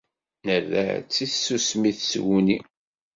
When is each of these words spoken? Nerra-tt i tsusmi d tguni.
Nerra-tt 0.45 1.17
i 1.25 1.27
tsusmi 1.29 1.91
d 1.97 1.99
tguni. 2.01 2.57